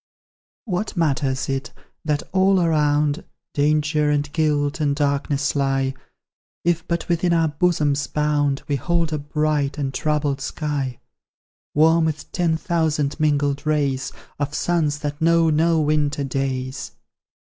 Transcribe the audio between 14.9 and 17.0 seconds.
that know no winter days?